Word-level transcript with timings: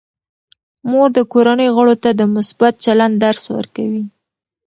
مور 0.89 1.07
د 1.17 1.19
کورنۍ 1.33 1.67
غړو 1.75 1.95
ته 2.03 2.09
د 2.19 2.21
مثبت 2.35 2.73
چلند 2.85 3.15
درس 3.25 3.43
ورکوي. 3.55 4.03